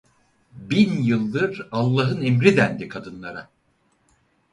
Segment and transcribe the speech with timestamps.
[0.51, 3.49] Bin yıldır Allah'ın emri dendi kadınlara.